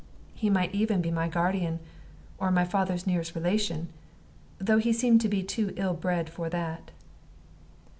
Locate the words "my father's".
2.49-3.05